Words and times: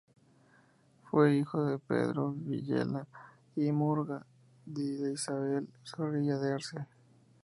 Fue 1.03 1.35
hijo 1.37 1.63
de 1.63 1.77
Pedro 1.77 2.33
de 2.35 2.49
Villela 2.57 3.07
y 3.55 3.71
Murga 3.71 4.25
y 4.65 4.93
de 4.93 5.13
Isabel 5.13 5.69
Zorrilla 5.85 6.39
de 6.39 6.53
Arce. 6.53 6.87